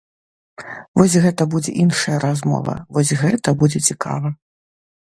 [0.99, 4.39] Вось гэта будзе іншая размова, вось гэта будзе цікава.